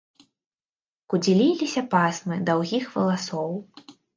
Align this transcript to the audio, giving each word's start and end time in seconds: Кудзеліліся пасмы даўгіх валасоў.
Кудзеліліся 1.13 1.81
пасмы 1.93 2.35
даўгіх 2.51 2.83
валасоў. 2.99 3.51